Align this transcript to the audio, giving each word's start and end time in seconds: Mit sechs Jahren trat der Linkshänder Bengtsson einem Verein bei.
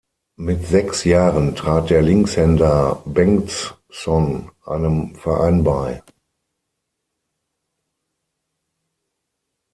Mit 0.37 0.65
sechs 0.65 1.03
Jahren 1.03 1.53
trat 1.55 1.91
der 1.91 2.01
Linkshänder 2.01 3.03
Bengtsson 3.05 4.49
einem 4.65 5.13
Verein 5.13 5.63
bei. 5.63 6.01